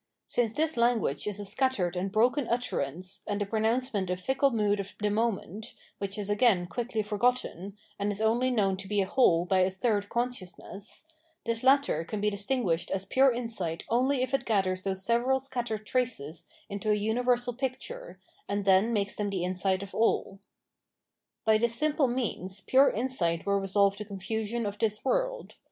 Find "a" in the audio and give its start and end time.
1.39-1.45, 4.09-4.17, 9.01-9.05, 9.59-9.69, 16.89-16.95